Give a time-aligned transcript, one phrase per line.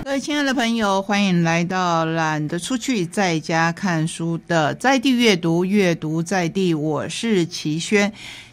[0.00, 8.12] 各位亲爱的朋友，欢迎来到懒得出去在家看书的在地阅读，阅读在地，我是齐轩。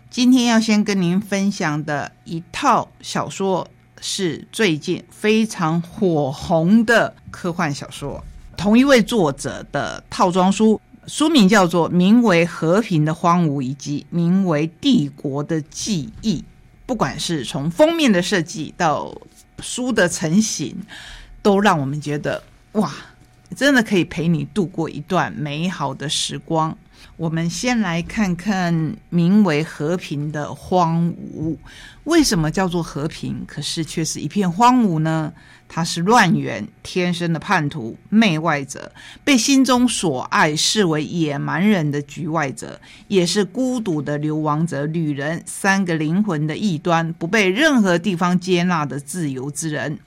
[0.09, 3.67] 今天要先跟您分享的一套小说，
[4.01, 8.23] 是最近非常火红的科幻小说，
[8.57, 16.39] 同一位作者的套装书，书名叫做《名为和平的荒芜》以及名为《帝国的记忆》。
[16.85, 19.15] 不管是从封面的设计到
[19.59, 20.75] 书的成型，
[21.41, 22.41] 都让我们觉得
[22.73, 22.93] 哇，
[23.55, 26.77] 真的可以陪你度过一段美好的时光。
[27.15, 31.55] 我们先来看看名为和平的荒芜，
[32.05, 33.43] 为什么叫做和平？
[33.45, 35.33] 可是却是一片荒芜呢？
[35.67, 38.91] 他是乱源，天生的叛徒、媚外者，
[39.23, 49.99] 被心中所爱视为野蛮人的局外者，也是孤独的流亡者、旅人，三个灵魂的异端，不被任何地方接纳的自由之人。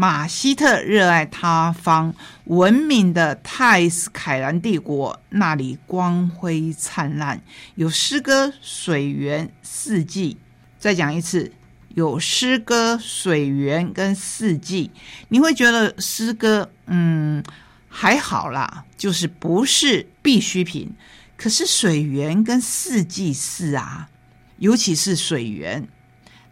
[0.00, 2.14] 马希特热爱他方
[2.44, 7.38] 文明的泰斯凯兰帝国，那里光辉灿烂，
[7.74, 10.38] 有诗歌、水源、四季。
[10.78, 11.52] 再讲一次，
[11.90, 14.90] 有诗歌、水源跟四季。
[15.28, 17.44] 你会觉得诗歌，嗯，
[17.86, 20.90] 还好啦，就是不是必需品。
[21.36, 24.08] 可是水源跟四季是啊，
[24.56, 25.86] 尤其是水源。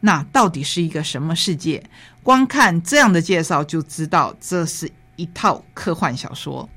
[0.01, 1.83] 那到底是一个什么世界？
[2.23, 6.69] 光看这样的介绍就知道，这是一套科幻小说。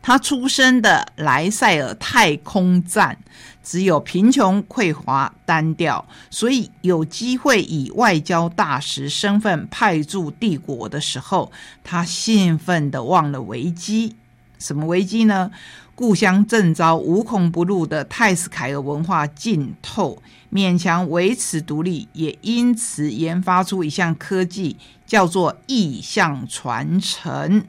[0.00, 3.18] 他出生的莱塞尔太空站
[3.62, 11.52] 只有贫穷、匮乏、单调，所以有机会以外交大使身份派驻帝国的时候，
[11.84, 14.16] 他兴奋的忘了危机。
[14.58, 15.50] 什么危机呢？
[15.98, 27.64] 故乡正遭无孔不入的泰斯凯尔文化浸透，勉强维持独立，也因此研发出一项科技，叫做意象传承，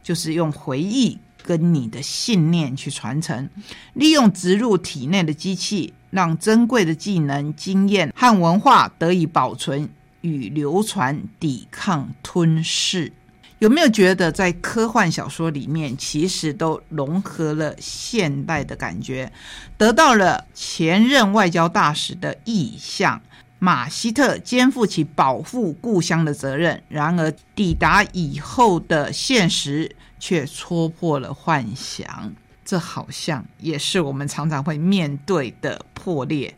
[0.00, 3.50] 就是用回忆跟你的信念去传承，
[3.94, 9.88] 利用植入体内的机器，让珍贵的技能、经验和文化得以保存
[10.20, 13.12] 与流传，抵抗吞噬。
[13.58, 19.32] 有没有觉得在科幻小说里面，其实都融合了现代的感觉，
[19.78, 23.20] 得到了前任外交大使的意向？
[23.58, 36.54] 马希特肩负起保护故乡的责任，然而抵达以后的现实却戳破了幻想，这好像也是我们常常会面对的破裂。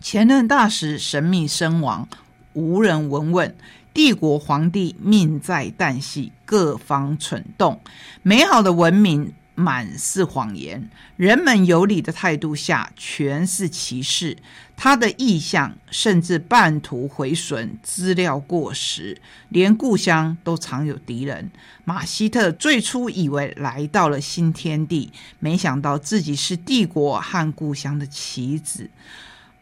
[0.00, 2.08] 前任大使神秘身亡，
[2.54, 3.54] 无人闻问。
[3.98, 7.80] 帝国皇帝命在旦夕，各方蠢动，
[8.22, 14.36] 美好的文明满是谎言，人们有礼的态度下全是歧视。
[14.76, 21.50] 他的意向甚至半途毁损，资料过时，连故乡都常有敌人。
[21.84, 25.10] 马希特最初以为来到了新天地，
[25.40, 28.88] 没想到自己是帝国和故乡的棋子。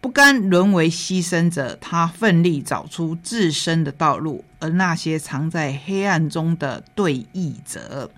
[0.07, 8.09] 不甘沦为牺牲者，他奋力找出自身的道路；而那些藏在黑暗中的对弈者，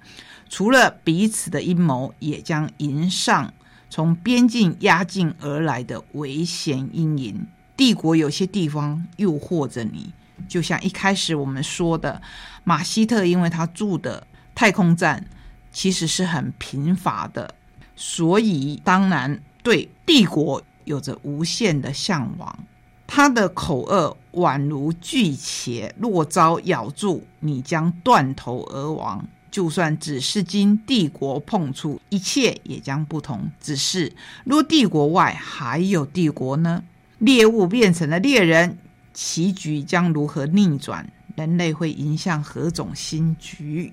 [0.50, 3.54] 除了彼此的阴谋，也将迎上
[3.88, 7.47] 从边境压境而来的危险阴影。
[7.75, 10.12] 帝国有些地方诱惑着你，
[10.47, 12.20] 就像一开始我们说的，
[12.65, 15.25] 马希特，因为他住的太空站
[15.72, 17.55] 其实是很贫乏的，
[17.97, 20.62] 所以当然对帝国。
[20.88, 22.59] 有着无限的向往，
[23.06, 29.28] 他的口恶宛如巨茄，若遭咬住，你将断头而亡。
[29.50, 33.50] 就算只是经帝国碰触，一切也将不同。
[33.60, 34.12] 只是
[34.44, 36.82] 若帝国外还有帝国呢？
[37.19, 38.78] 猎物变成了猎人，
[39.12, 41.10] 棋局将如何逆转？
[41.37, 43.93] 人类会迎向何种新局？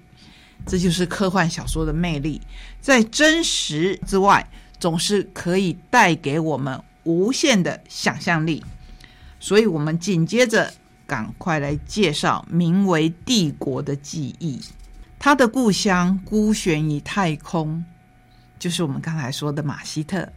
[0.65, 2.41] 这就是科幻小说的魅力，
[2.79, 4.47] 在真实之外。
[4.85, 8.63] 总是可以带给我们无限的想象力，
[9.39, 10.71] 所以我们紧接着
[11.07, 14.57] 赶快来介绍名为《帝国的记忆》。
[15.17, 17.83] 他的故乡孤悬于太空，
[18.59, 20.31] 就是我们刚才说的马希特，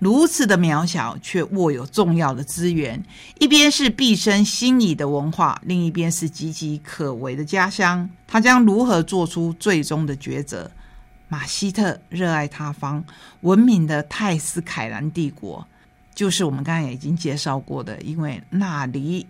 [0.00, 3.00] 如此的渺小，却握有重要的资源。
[3.38, 8.10] 一边是毕生心仪的文化，另一边是岌岌可危的家乡。
[8.26, 10.68] 他将如何做出最终的抉择？
[11.32, 13.02] 马希特热爱他方
[13.40, 15.66] 文明的泰斯凯兰帝国，
[16.14, 19.26] 就是我们刚才已经介绍过的，因为那里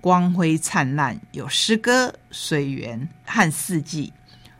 [0.00, 4.10] 光辉灿烂，有诗歌、水源和四季。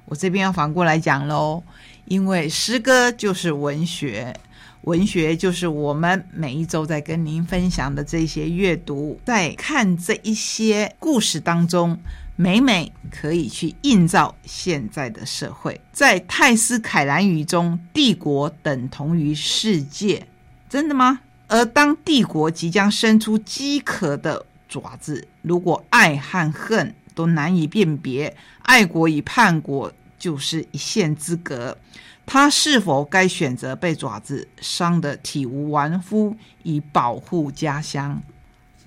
[0.05, 1.63] 我这边要反过来讲喽，
[2.05, 4.39] 因为诗歌就是文学，
[4.83, 11.99] 文学就是我们每一周在跟您分享的这些阅读，在看这一些故事当中。
[12.43, 15.81] 每每可以去映照现在的社会。
[15.93, 20.27] 在泰斯凯兰语中，帝国等同于世界，
[20.69, 21.21] 真的吗？
[21.47, 31.79] 而当帝国即将伸出饥渴的爪子，如果爱和恨都难以辨别，爱国与叛国就是一线之隔。
[32.27, 36.35] 他是否该选择被爪子伤得体无完肤，
[36.65, 38.21] 以保护家乡？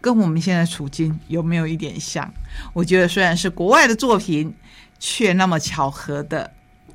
[0.06, 2.32] 跟我们现在处境有没有一点像？
[2.74, 4.54] 我觉得虽然是国外的作品，
[5.00, 6.52] 却那么巧合的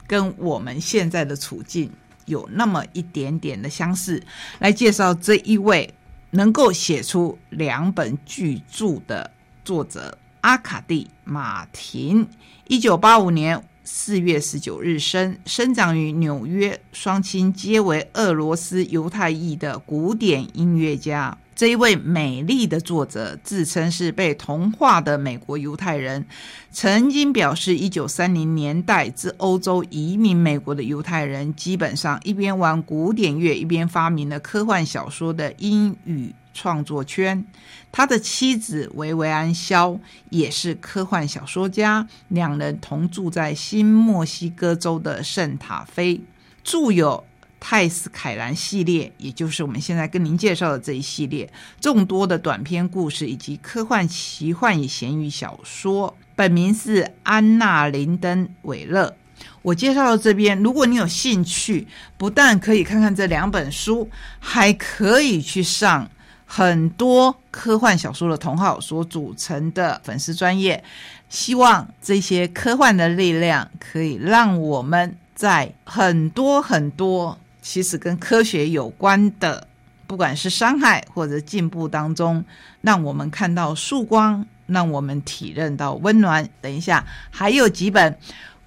[0.07, 1.91] 跟我们现在的处境
[2.27, 4.23] 有那么一点点的相似。
[4.61, 5.93] 来介绍这一位
[6.31, 9.29] 能够写出两本巨著的
[9.65, 12.29] 作者阿卡蒂·马廷，
[12.69, 13.61] 一九八五年。
[13.83, 21.37] 四月十九日生，生长于纽约，双亲皆为俄罗斯犹太裔的古典音乐家。
[21.61, 26.25] 这一位美丽的作者自称是被同化的美国犹太人，
[26.71, 36.35] 曾经表示，一九三零年代自欧洲移民美国的犹太人，基本上一边玩古典乐，一边发明了科幻小说的英语。
[36.55, 37.45] 创作圈，
[37.93, 46.23] 他的妻子维维安·肖也是科幻小说家，两人同住在新墨西哥州的圣塔菲，
[46.65, 47.23] 著有
[47.61, 51.49] 《泰斯凯兰》系列，也就是我们现在跟您介绍的这一系列
[51.81, 56.17] 众多的短篇故事以及科幻奇幻与咸鱼小说。
[56.35, 59.15] 本名是安娜·林登·韦勒。
[59.62, 61.87] 我介绍到这边，如果你有兴趣，
[62.17, 64.09] 不但可以看看这两本书，
[64.39, 66.11] 还可以去上。
[66.53, 70.83] 很多科幻小说的同好所组成的粉丝专业，
[71.29, 79.67] 希望这些科幻的力量可以让我们在很多很多其实跟科学有关的，
[80.07, 82.45] 不管是伤害或者进步当中，
[82.81, 86.49] 让我们看到曙光，让我们体认到温暖。
[86.61, 88.19] 等一下，还有几本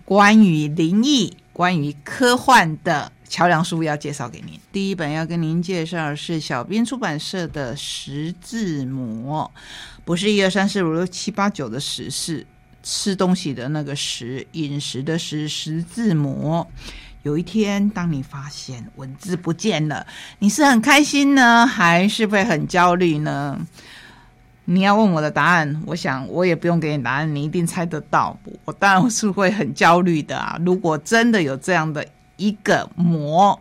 [0.05, 3.11] 关于灵异、关于科幻的。
[3.29, 9.49] 桥梁书要介绍给您，第一本要跟您介绍是小编出版社的十字魔，
[10.05, 12.45] 不是一二三四五六七八九的十，是
[12.83, 16.69] 吃东西的那个食，饮食的食，十字魔。
[17.23, 20.05] 有一天，当你发现文字不见了，
[20.39, 23.59] 你是很开心呢，还是会很焦虑呢？
[24.65, 28.37] 你要问我的答案，我想我也不用给你答案，你一定猜得到。
[28.65, 30.57] 我当然是会很焦虑的啊！
[30.65, 32.05] 如果真的有这样的。
[32.35, 33.57] 一个魔，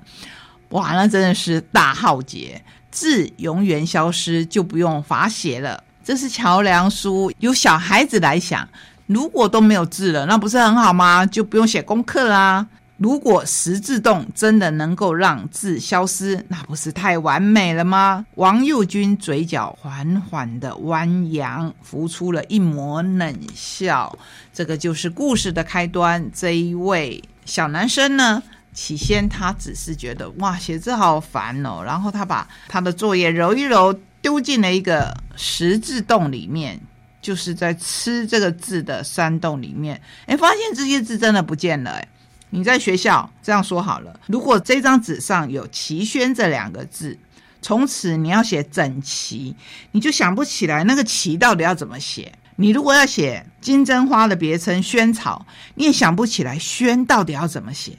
[0.70, 2.60] 哇，那真的是大浩劫，
[2.90, 5.84] 字永远消失，就不用罚写了。
[6.02, 8.66] 这是桥梁书，由小孩子来想，
[9.06, 11.24] 如果都没有字了，那不是很好吗？
[11.26, 12.66] 就不用写功课啦。
[13.02, 18.24] 如果十字洞真的能够让字消失，那不是太完美了吗？
[18.36, 24.16] 王佑军嘴角缓缓的弯扬，浮出了一抹冷笑。
[24.52, 26.30] 这个就是故事的开端。
[26.32, 28.40] 这一位小男生呢？
[28.72, 36.80] 起先他只是觉得哇写字好烦哦，然后他把他的作业揉一揉，丢进了一个十字洞里面，
[37.20, 41.90] 就是在“吃”这个字的山洞里面，哎，发现这些字真的不见了。
[41.90, 42.08] 哎，
[42.54, 47.18] 你在学校这样说好了，如果这张纸上有“齐宣”这两个字，
[47.62, 49.56] 从此你要写整齐，
[49.92, 52.30] 你就想不起来那个“齐”到底要怎么写。
[52.56, 55.46] 你如果要写金针花的别称萱草，
[55.76, 57.96] 你也想不起来“萱”到底要怎么写。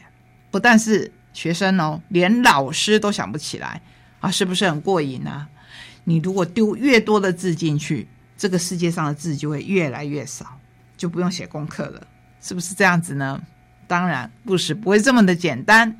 [0.51, 3.81] 不但是学生哦，连老师都想不起来
[4.19, 5.47] 啊，是不是很过瘾啊？
[6.03, 10.59] 你如果丢越多的字进去，这个世界上的字就会越来越少，
[10.95, 12.05] 就不用写功课了，
[12.39, 13.41] 是不是这样子呢？
[13.87, 15.95] 当然，故事不会这么的简单。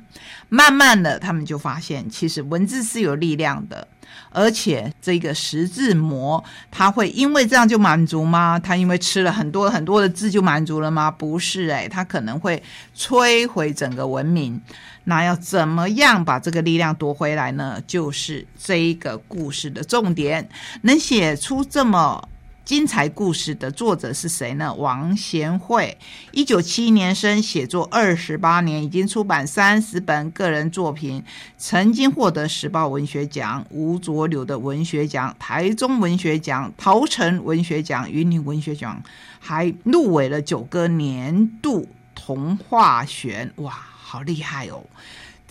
[0.48, 3.88] 慢慢的，他们就发现，其实文字是有力量的，
[4.30, 8.58] 而且这个十字魔，他会因为这样就满足吗？
[8.58, 11.10] 他因为吃了很多很多的字就满足了吗？
[11.10, 12.62] 不是，诶，他可能会
[12.96, 14.60] 摧毁整个文明。
[15.04, 17.82] 那要怎么样把这个力量夺回来呢？
[17.86, 20.48] 就是这一个故事的重点，
[20.82, 22.28] 能写出这么。
[22.64, 24.72] 精彩故事的作者是谁呢？
[24.74, 25.98] 王贤惠，
[26.32, 31.22] 一九七一年生，写作二十八年，已经出版三十本个人作品，
[31.58, 39.02] 曾经获得时报文学奖、吴浊流的文学奖、台中文学奖、桃城文学奖、云林文学奖，
[39.38, 44.82] 还入围了九个年度童话选，哇，好厉害哦！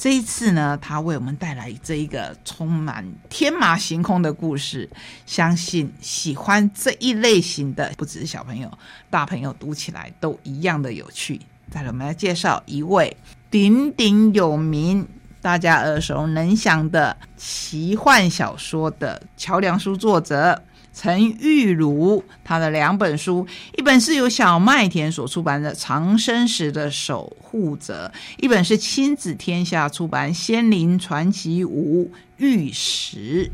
[0.04, 4.90] 这一次呢，他为我们带来这一个充满天马行空的故事，
[5.26, 8.70] 相信喜欢这一类型的不只是小朋友，
[9.10, 11.40] 大朋友读起来都一样的有趣。
[11.72, 13.16] 再来，我们来介绍一位
[13.50, 15.08] 鼎鼎有名、
[15.42, 20.62] 大家耳熟能详的奇幻小说的桥梁书作者，
[20.94, 23.46] 陈玉如他的两本书，
[23.78, 33.46] 一本是由小麦田所出版的《长生石的守护者》，一本是亲子天下出版《仙灵传奇五玉石》。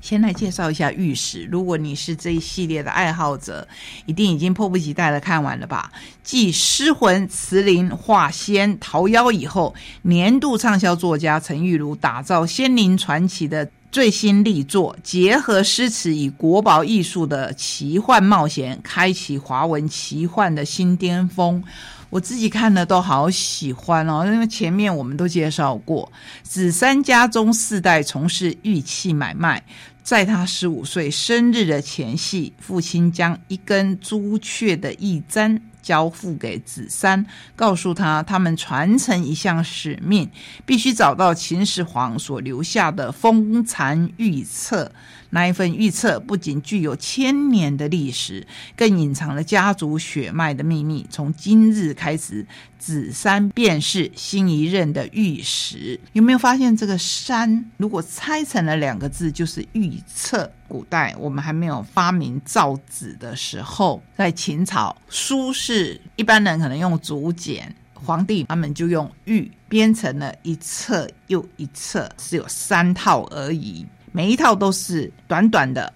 [0.00, 1.46] 先来介绍一下玉石。
[1.52, 3.68] 如果你是这一系列的爱好者，
[4.06, 5.92] 一定已经迫不及待的看完了吧？
[6.22, 21.62] 继《失魂》《慈灵》《化仙》《桃妖》以后，年度畅销作家陈玉如打造《仙灵传奇》的最新力作，结合诗词与国宝艺术的奇幻冒险，开启华文奇幻的新巅峰。
[22.08, 26.10] 我自己看的都好喜欢哦，因为前面我们都介绍过，
[26.42, 29.64] 子三家中四代从事玉器买卖。
[30.02, 37.24] 在他十五岁生日的前夕，父亲将一根朱雀的玉簪交付给子山，
[37.56, 40.30] 告诉他他们传承一项使命，
[40.64, 44.92] 必须找到秦始皇所留下的封禅玉册。
[45.30, 48.46] 那一份预测不仅具有千年的历史，
[48.76, 51.06] 更隐藏了家族血脉的秘密。
[51.08, 52.46] 从今日开始，
[52.78, 55.98] 子山便是新一任的御史。
[56.12, 60.50] 有没有发现这个“山”如果拆成了两个字，就是预测。
[60.68, 73.84] 古代我们还没有发明造纸的时候，在秦朝，书是一般人可能用竹简，皇帝他们就用玉编成了一册又一册，是有三套而已。
[74.12, 75.92] 每一套都是短短的，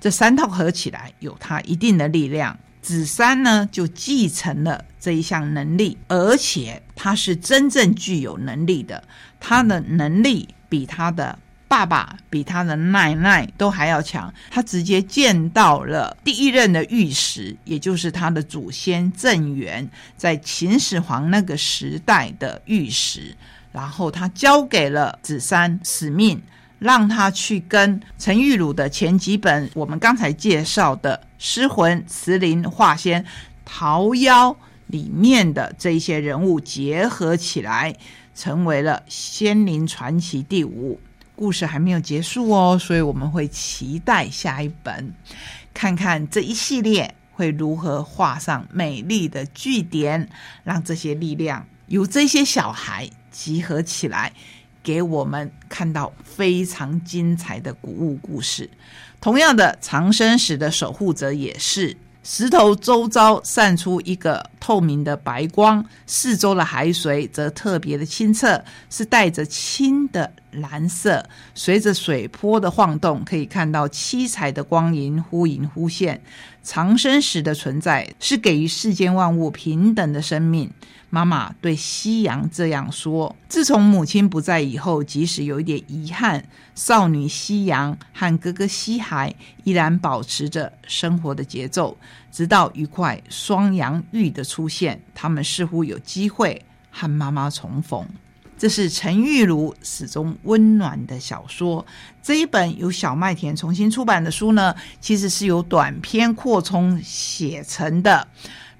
[0.00, 2.58] 这三套合起来有它一定的力量。
[2.82, 9.02] 子三呢就继承了这一项能力，而且他是真正具有能力的。
[9.40, 11.36] 他的能力比他的
[11.66, 14.32] 爸爸、比他的奶奶都还要强。
[14.52, 23.36] 他直接见到了第一任的御史，也就是他的祖先郑元，在秦始皇那个时代的御史，
[23.72, 26.40] 然后他交给了子三使命。
[26.78, 33.22] 让他去跟陈玉茹的前几本我们刚才介绍的《失魂》《慈灵》《化仙》
[33.64, 34.50] 《桃妖》
[34.88, 37.96] 里面的这一些人物结合起来，
[38.34, 41.00] 成为了《仙灵传奇》第五
[41.34, 45.14] 故事还没有结束哦，所以我们会期待下一本，
[45.72, 50.28] 看看这一系列会如何画上美丽的句点，
[50.62, 54.32] 让这些力量由这些小孩集合起来。
[54.86, 58.70] 给我们看到非常精彩的古物故事。
[59.20, 71.24] 同样的，长生石的守护者也是石头周遭散出一个透明的白光，四周的海水则特别的清澈，是带着青的蓝色。
[71.54, 76.20] 随着水波的晃动，可以看到七彩的光影忽隐忽现。
[76.62, 80.68] 长生石的存在是给予世间万物平等的生命。
[81.08, 86.44] 妈妈对夕阳这样说：“自从母亲不在以后，即使有一点遗憾，
[86.74, 89.32] 少女夕阳和哥哥西海
[89.62, 91.96] 依然保持着生活的节奏，
[92.32, 96.60] 直到一块双阳玉的出现，他们似乎有机会
[96.90, 98.04] 和妈妈重逢。”
[98.58, 101.84] 这是陈玉茹始终温暖的小说。
[102.22, 108.26] 这一本由小麦田重新出版的书呢，其实是由短篇扩充写成的。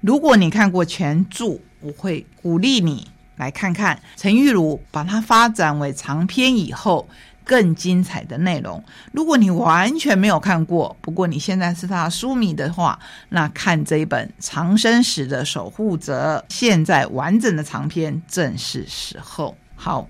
[0.01, 3.07] 如果你看过全著，我会鼓励你
[3.37, 7.07] 来看看陈玉茹把它发展为长篇以后
[7.43, 8.83] 更精彩的内容。
[9.11, 19.55] 如果你完全没有看过，不过你现在是他书迷的话，那看这一本《长生石的守护者》，现在完整的长篇正是时候。
[19.87, 20.05] 好，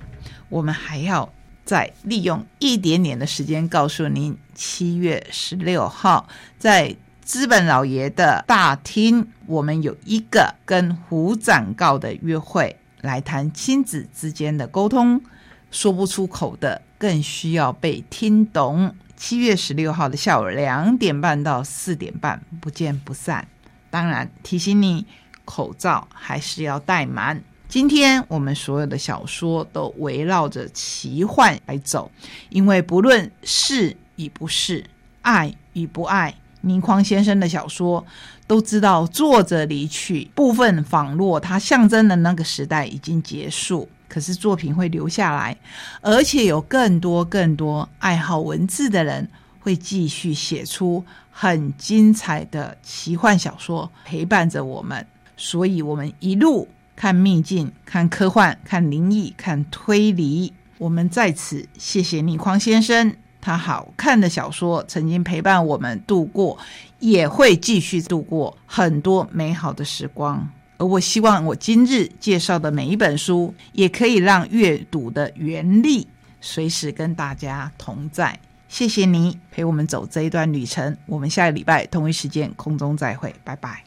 [0.49, 1.31] 我们还要
[1.63, 6.95] 再利用一点点的时间告诉您，七月十六号在。
[7.21, 15.21] 资本老爷的大厅，我们有一个跟胡展告的约会，来谈亲子之间的沟通，
[15.69, 18.95] 说不出口的更需要被听懂。
[19.17, 23.45] 七月十六号的下午两点半到四点半，不见不散。
[23.89, 25.05] 当然提醒你，
[25.43, 27.43] 口罩还是要戴满。
[27.69, 32.09] 今天我们所有的小说都围绕着奇幻来走，
[32.49, 34.85] 因为不论是与不是，
[35.21, 36.33] 爱与不爱。
[36.61, 38.05] 倪匡先生的小说
[38.47, 45.55] 都知道，作者离去，部分仿若他象征的那个时代已经结束，可是作品会留下来，
[46.01, 55.05] 而且有更多更多爱好文字的人会继续写出很精彩的奇幻小说，陪伴着我们。
[55.35, 56.67] 所以，我们一路
[56.97, 60.51] 看秘境，看科幻，看灵异，看推理。
[60.79, 63.15] 我们在此谢谢倪匡先生。
[63.39, 66.57] 他好看的小说曾经陪伴我们度过，
[66.99, 70.49] 也会继续度过很多美好的时光。
[70.77, 76.07] 而我希望我今日介绍的每一本书，也可以让阅读的原力
[76.41, 78.37] 随时跟大家同在。
[78.67, 83.86] 谢谢你陪我们走这一段旅程，我们下个礼拜同一时间空中再会，拜拜。